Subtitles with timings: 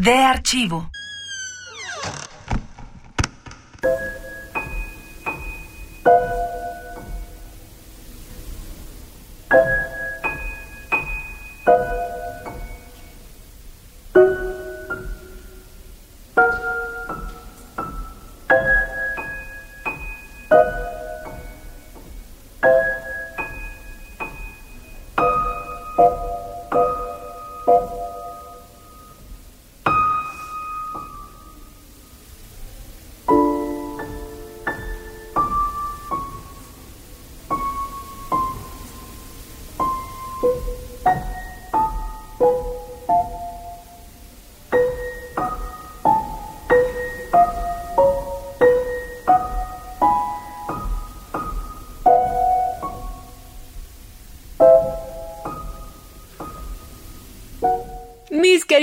[0.00, 0.88] De archivo.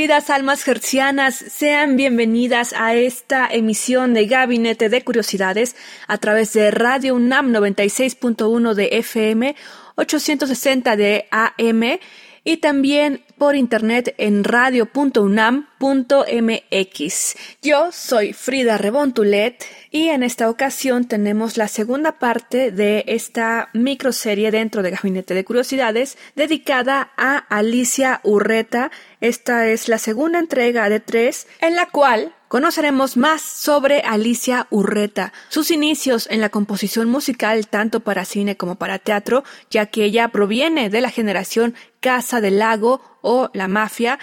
[0.08, 5.76] Queridas almas hercianas, sean bienvenidas a esta emisión de Gabinete de Curiosidades
[6.08, 9.58] a través de Radio UNAM 96.1 de FM,
[9.96, 12.00] 860 de AM
[12.46, 17.36] y también por internet en radio.unam.mx.
[17.62, 24.52] Yo soy Frida Rebontulet y en esta ocasión tenemos la segunda parte de esta microserie
[24.52, 28.90] dentro de Gabinete de Curiosidades dedicada a Alicia Urreta.
[29.20, 35.34] Esta es la segunda entrega de tres en la cual Conoceremos más sobre Alicia Urreta,
[35.50, 40.30] sus inicios en la composición musical tanto para cine como para teatro, ya que ella
[40.30, 44.18] proviene de la generación Casa del Lago o La Mafia,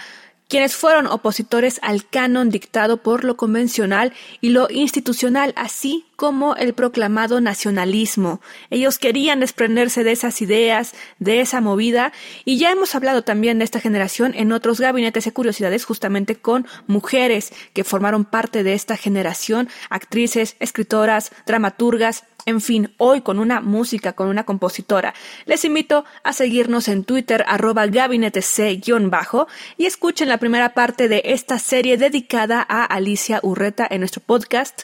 [0.47, 6.73] quienes fueron opositores al canon dictado por lo convencional y lo institucional, así como el
[6.73, 8.41] proclamado nacionalismo.
[8.69, 12.13] Ellos querían desprenderse de esas ideas, de esa movida,
[12.45, 16.67] y ya hemos hablado también de esta generación en otros gabinetes de curiosidades, justamente con
[16.87, 23.59] mujeres que formaron parte de esta generación, actrices, escritoras, dramaturgas, en fin, hoy con una
[23.59, 25.15] música, con una compositora.
[25.45, 29.47] Les invito a seguirnos en Twitter arroba gabinetec-bajo
[29.77, 34.83] y escuchen la primera parte de esta serie dedicada a Alicia Urreta en nuestro podcast,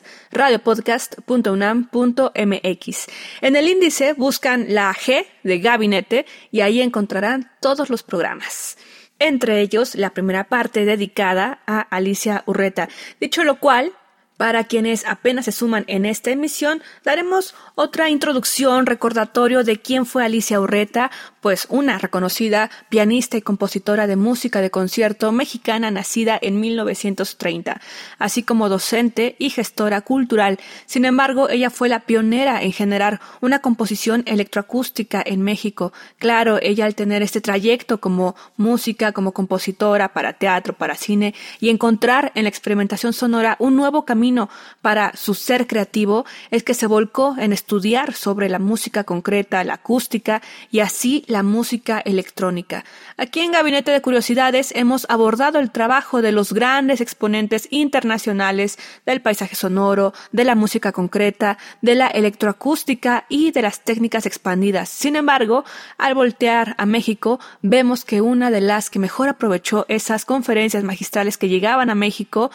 [1.25, 3.07] radiopodcast.unam.mx.
[3.41, 8.77] En el índice buscan la G de gabinete y ahí encontrarán todos los programas
[9.21, 12.89] entre ellos la primera parte dedicada a Alicia Urreta.
[13.19, 13.93] Dicho lo cual,
[14.41, 20.25] para quienes apenas se suman en esta emisión, daremos otra introducción, recordatorio de quién fue
[20.25, 26.59] Alicia Urreta, pues una reconocida pianista y compositora de música de concierto mexicana nacida en
[26.59, 27.81] 1930,
[28.18, 30.58] así como docente y gestora cultural.
[30.88, 35.94] Sin embargo, ella fue la pionera en generar una composición electroacústica en México.
[36.18, 41.69] Claro, ella al tener este trayecto como música, como compositora para teatro, para cine y
[41.69, 44.30] encontrar en la experimentación sonora un nuevo camino
[44.81, 49.75] para su ser creativo es que se volcó en estudiar sobre la música concreta, la
[49.75, 52.83] acústica y así la música electrónica.
[53.17, 59.21] Aquí en Gabinete de Curiosidades hemos abordado el trabajo de los grandes exponentes internacionales del
[59.21, 64.89] paisaje sonoro, de la música concreta, de la electroacústica y de las técnicas expandidas.
[64.89, 65.63] Sin embargo,
[65.97, 71.37] al voltear a México, vemos que una de las que mejor aprovechó esas conferencias magistrales
[71.37, 72.51] que llegaban a México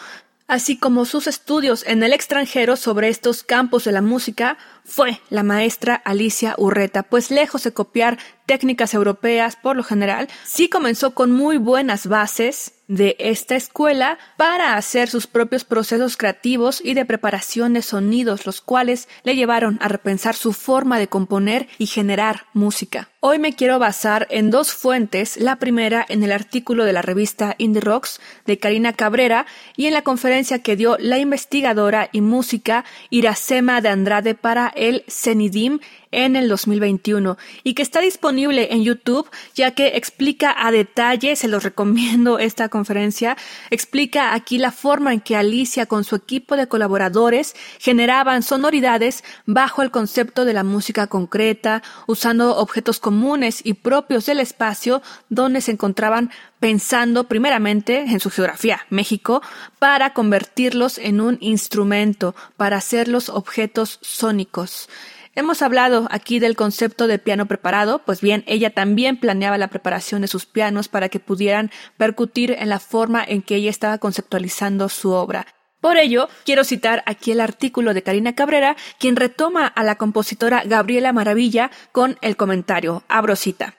[0.47, 5.43] así como sus estudios en el extranjero sobre estos campos de la música, fue la
[5.43, 11.31] maestra Alicia Urreta, pues lejos de copiar técnicas europeas por lo general, sí comenzó con
[11.31, 17.73] muy buenas bases de esta escuela para hacer sus propios procesos creativos y de preparación
[17.73, 23.09] de sonidos, los cuales le llevaron a repensar su forma de componer y generar música.
[23.19, 27.55] Hoy me quiero basar en dos fuentes, la primera en el artículo de la revista
[27.57, 32.85] Indie Rocks de Karina Cabrera y en la conferencia que dio la investigadora y música
[33.09, 35.79] Iracema de Andrade para el CENIDIM
[36.11, 41.47] en el 2021 y que está disponible en YouTube ya que explica a detalle, se
[41.47, 43.37] los recomiendo esta conferencia,
[43.69, 49.81] explica aquí la forma en que Alicia con su equipo de colaboradores generaban sonoridades bajo
[49.81, 55.71] el concepto de la música concreta, usando objetos comunes y propios del espacio donde se
[55.71, 59.41] encontraban pensando primeramente en su geografía, México,
[59.79, 64.89] para convertirlos en un instrumento, para hacerlos objetos sónicos.
[65.35, 70.21] Hemos hablado aquí del concepto de piano preparado, pues bien, ella también planeaba la preparación
[70.21, 74.89] de sus pianos para que pudieran percutir en la forma en que ella estaba conceptualizando
[74.89, 75.47] su obra.
[75.87, 80.63] Por ello, quiero citar aquí el artículo de Karina Cabrera, quien retoma a la compositora
[80.65, 83.73] Gabriela Maravilla con el comentario, abro cita.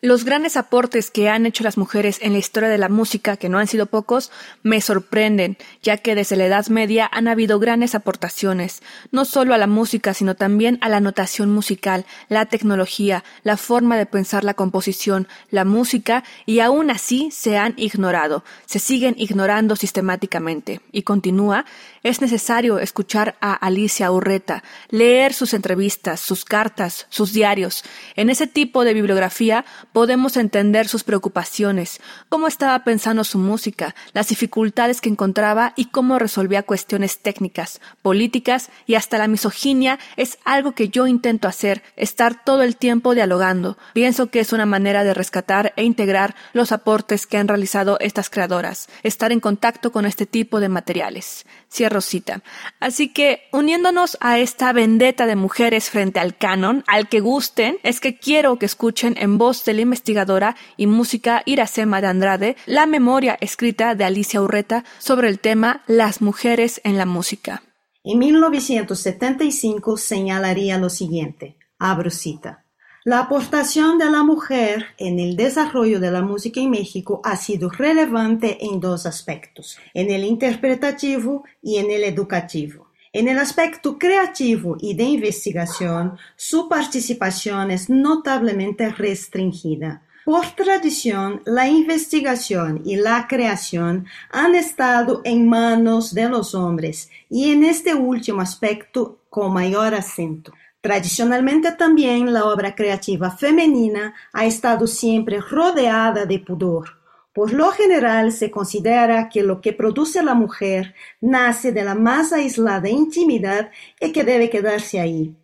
[0.00, 3.48] Los grandes aportes que han hecho las mujeres en la historia de la música, que
[3.48, 4.30] no han sido pocos,
[4.62, 8.80] me sorprenden, ya que desde la Edad Media han habido grandes aportaciones,
[9.10, 13.96] no solo a la música, sino también a la notación musical, la tecnología, la forma
[13.96, 19.74] de pensar la composición, la música, y aún así se han ignorado, se siguen ignorando
[19.74, 20.80] sistemáticamente.
[20.92, 21.64] Y continúa,
[22.04, 27.82] es necesario escuchar a Alicia Urreta, leer sus entrevistas, sus cartas, sus diarios.
[28.14, 34.28] En ese tipo de bibliografía podemos entender sus preocupaciones, cómo estaba pensando su música, las
[34.28, 40.72] dificultades que encontraba y cómo resolvía cuestiones técnicas, políticas y hasta la misoginia es algo
[40.72, 43.78] que yo intento hacer, estar todo el tiempo dialogando.
[43.92, 48.30] Pienso que es una manera de rescatar e integrar los aportes que han realizado estas
[48.30, 51.46] creadoras, estar en contacto con este tipo de materiales.
[51.70, 52.42] Cierro cita.
[52.80, 58.00] Así que, uniéndonos a esta vendetta de mujeres frente al canon, al que gusten, es
[58.00, 62.86] que quiero que escuchen en voz de la investigadora y música Iracema de Andrade la
[62.86, 67.62] memoria escrita de Alicia Urreta sobre el tema Las mujeres en la música.
[68.04, 72.64] En 1975 señalaría lo siguiente, abro cita.
[73.04, 77.70] La aportación de la mujer en el desarrollo de la música en México ha sido
[77.70, 82.88] relevante en dos aspectos, en el interpretativo y en el educativo.
[83.12, 90.02] En el aspecto creativo y de investigación, su participación es notablemente restringida.
[90.24, 97.52] Por tradición, la investigación y la creación han estado en manos de los hombres y
[97.52, 100.52] en este último aspecto con mayor acento.
[100.88, 106.96] Tradicionalmente también la obra creativa femenina ha estado siempre rodeada de pudor.
[107.34, 112.32] Por lo general se considera que lo que produce la mujer nace de la más
[112.32, 113.70] aislada intimidad
[114.00, 115.36] y que debe quedarse ahí.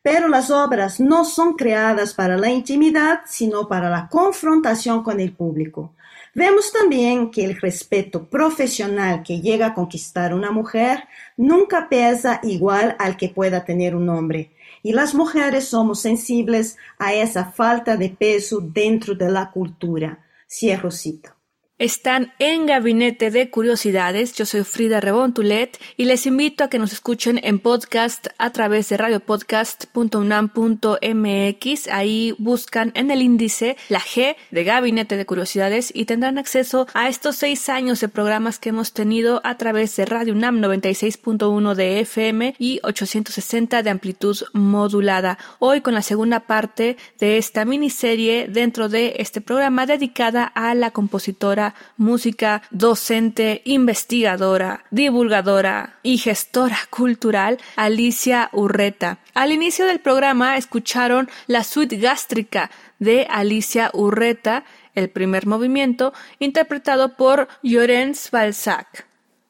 [0.00, 5.32] Pero las obras no son creadas para la intimidad, sino para la confrontación con el
[5.32, 5.92] público.
[6.34, 11.04] Vemos también que el respeto profesional que llega a conquistar una mujer
[11.36, 14.55] nunca pesa igual al que pueda tener un hombre
[14.86, 20.24] y las mujeres somos sensibles a esa falta de peso dentro de la cultura.
[20.48, 21.35] Cierro cita.
[21.78, 24.32] Están en Gabinete de Curiosidades.
[24.32, 28.88] Yo soy Frida Rebontulet y les invito a que nos escuchen en podcast a través
[28.88, 31.88] de radiopodcast.unam.mx.
[31.88, 37.10] Ahí buscan en el índice la G de Gabinete de Curiosidades y tendrán acceso a
[37.10, 42.00] estos seis años de programas que hemos tenido a través de Radio UNAM 96.1 de
[42.00, 45.36] FM y 860 de amplitud modulada.
[45.58, 50.90] Hoy con la segunda parte de esta miniserie dentro de este programa dedicada a la
[50.90, 51.65] compositora
[51.96, 59.18] música, docente, investigadora, divulgadora y gestora cultural Alicia Urreta.
[59.34, 67.16] Al inicio del programa escucharon la suite gástrica de Alicia Urreta, el primer movimiento, interpretado
[67.16, 69.05] por Llorens Balzac.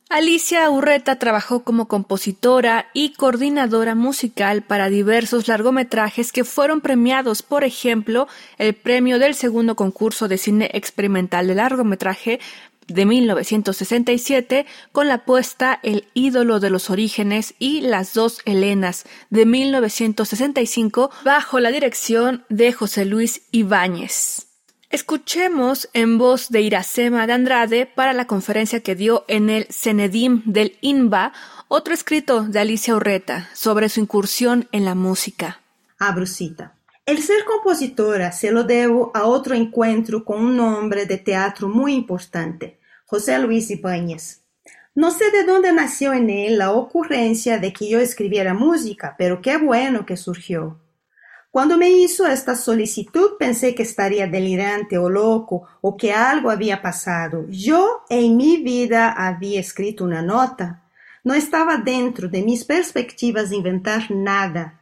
[0.08, 7.64] Alicia Urreta trabajó como compositora y coordinadora musical para diversos largometrajes que fueron premiados, por
[7.64, 12.38] ejemplo, el premio del segundo concurso de cine experimental de largometraje
[12.86, 19.44] de 1967 con la puesta El ídolo de los orígenes y Las dos Helenas de
[19.44, 24.45] 1965 bajo la dirección de José Luis Ibáñez.
[24.96, 30.42] Escuchemos en voz de Iracema de Andrade para la conferencia que dio en el Cenedim
[30.46, 31.34] del INBA
[31.68, 35.60] otro escrito de Alicia Urreta sobre su incursión en la música.
[35.98, 36.78] Abrusita.
[37.04, 41.92] El ser compositora se lo debo a otro encuentro con un hombre de teatro muy
[41.92, 44.44] importante, José Luis Ibáñez.
[44.94, 49.42] No sé de dónde nació en él la ocurrencia de que yo escribiera música, pero
[49.42, 50.80] qué bueno que surgió.
[51.56, 56.82] Cuando me hizo esta solicitud pensé que estaría delirante o loco o que algo había
[56.82, 57.46] pasado.
[57.48, 60.82] Yo en mi vida había escrito una nota.
[61.24, 64.78] No estaba dentro de mis perspectivas inventar nada.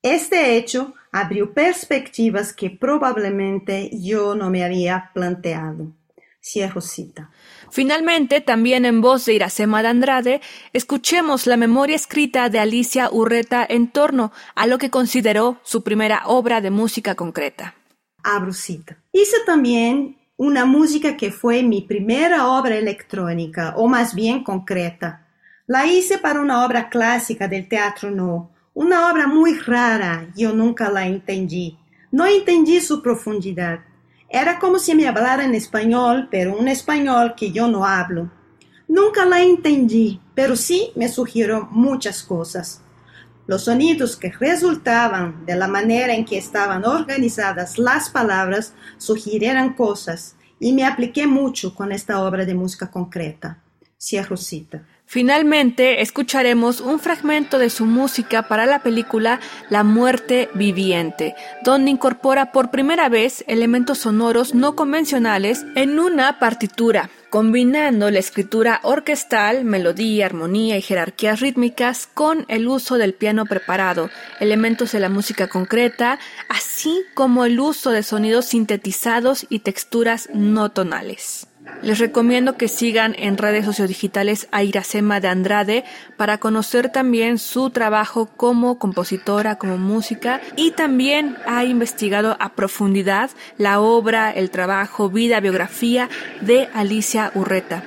[0.00, 5.92] Este hecho abrió perspectivas que probablemente yo no me había planteado.
[6.42, 7.30] Cierro cita.
[7.72, 10.40] Finalmente, también en voz de Iracema de Andrade,
[10.74, 16.24] escuchemos la memoria escrita de Alicia Urreta en torno a lo que consideró su primera
[16.26, 17.74] obra de música concreta.
[18.22, 18.98] Abro cita.
[19.10, 25.26] Hice también una música que fue mi primera obra electrónica, o más bien concreta.
[25.66, 30.90] La hice para una obra clásica del teatro no, una obra muy rara, yo nunca
[30.90, 31.78] la entendí.
[32.10, 33.80] No entendí su profundidad.
[34.34, 38.30] Era como si me hablara en español, pero un español que yo no hablo.
[38.88, 42.80] Nunca la entendí, pero sí me sugirió muchas cosas.
[43.46, 50.34] Los sonidos que resultaban de la manera en que estaban organizadas las palabras sugirieran cosas,
[50.58, 53.58] y me apliqué mucho con esta obra de música concreta.
[54.00, 54.82] Cierro cita.
[55.12, 62.50] Finalmente, escucharemos un fragmento de su música para la película La muerte viviente, donde incorpora
[62.50, 70.24] por primera vez elementos sonoros no convencionales en una partitura, combinando la escritura orquestal, melodía,
[70.24, 74.08] armonía y jerarquías rítmicas con el uso del piano preparado,
[74.40, 80.70] elementos de la música concreta, así como el uso de sonidos sintetizados y texturas no
[80.70, 81.51] tonales.
[81.82, 85.84] Les recomiendo que sigan en redes sociodigitales a Iracema de Andrade
[86.16, 93.30] para conocer también su trabajo como compositora, como música y también ha investigado a profundidad
[93.58, 96.08] la obra, el trabajo, vida, biografía
[96.40, 97.82] de Alicia Urreta.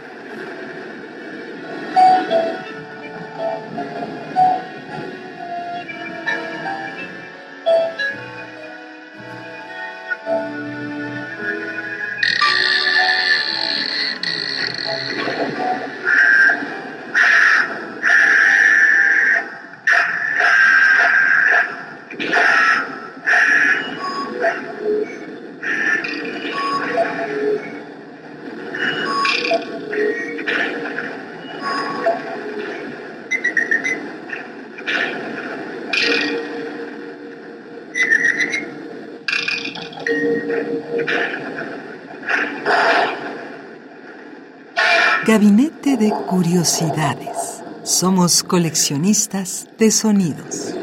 [46.27, 47.63] Curiosidades.
[47.83, 50.74] Somos coleccionistas de sonidos.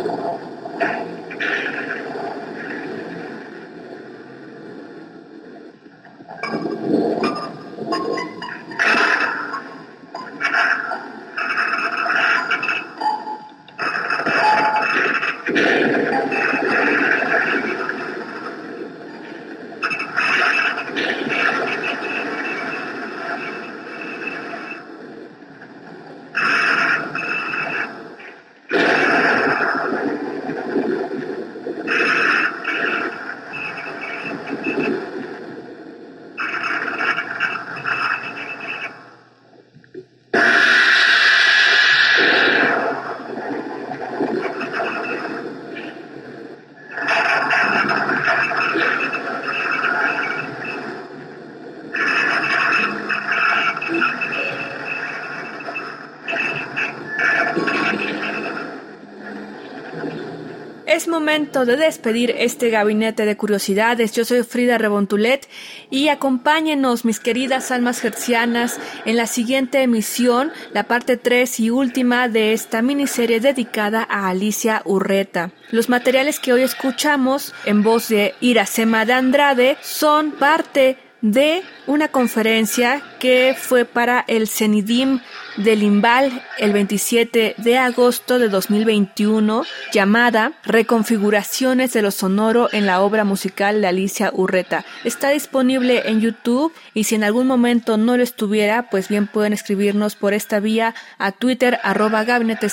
[60.92, 64.12] Es momento de despedir este gabinete de curiosidades.
[64.12, 65.48] Yo soy Frida Rebontulet
[65.88, 72.28] y acompáñenos, mis queridas almas hercianas, en la siguiente emisión, la parte 3 y última
[72.28, 75.52] de esta miniserie dedicada a Alicia Urreta.
[75.70, 82.08] Los materiales que hoy escuchamos en voz de Iracema de Andrade son parte de una
[82.08, 85.20] conferencia que fue para el CENIDIM
[85.56, 93.02] del Imbal el 27 de agosto de 2021 llamada Reconfiguraciones de lo sonoro en la
[93.02, 94.84] obra musical de Alicia Urreta.
[95.04, 99.52] Está disponible en YouTube y si en algún momento no lo estuviera, pues bien pueden
[99.52, 102.68] escribirnos por esta vía a Twitter arroba gabinete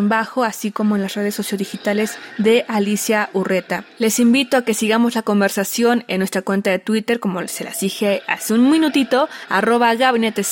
[0.00, 3.84] bajo así como en las redes sociodigitales de Alicia Urreta.
[3.98, 7.80] Les invito a que sigamos la conversación en nuestra cuenta de Twitter como se las
[7.80, 7.91] dije
[8.26, 10.42] hace un minutito arroba gabinete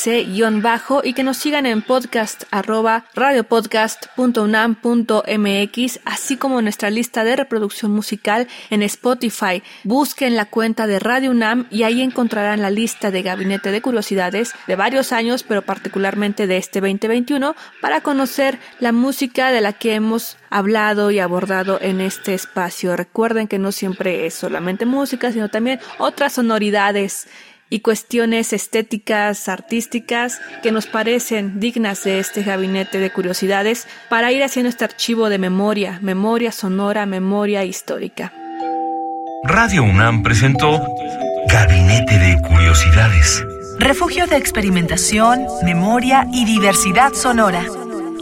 [0.63, 7.93] bajo y que nos sigan en podcast arroba radiopodcast.unam.mx, así como nuestra lista de reproducción
[7.93, 9.63] musical en Spotify.
[9.85, 14.55] Busquen la cuenta de Radio UNAM y ahí encontrarán la lista de gabinete de curiosidades
[14.67, 19.95] de varios años, pero particularmente de este 2021, para conocer la música de la que
[19.95, 22.97] hemos hablado y abordado en este espacio.
[22.97, 27.29] Recuerden que no siempre es solamente música, sino también otras sonoridades
[27.71, 34.43] y cuestiones estéticas, artísticas, que nos parecen dignas de este gabinete de curiosidades para ir
[34.43, 38.33] haciendo este archivo de memoria, memoria sonora, memoria histórica.
[39.45, 40.85] Radio UNAM presentó
[41.49, 43.45] Gabinete de Curiosidades.
[43.79, 47.65] Refugio de experimentación, memoria y diversidad sonora.